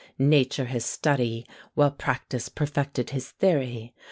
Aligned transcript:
Nature 0.17 0.65
his 0.65 0.83
study, 0.83 1.45
While 1.75 1.91
practice 1.91 2.49
perfected 2.49 3.11
his 3.11 3.29
theory. 3.29 3.93